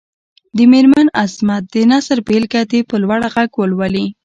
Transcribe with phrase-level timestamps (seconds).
[0.57, 4.05] د مېرمن عظمت د نثر بېلګه دې په لوړ غږ ولولي.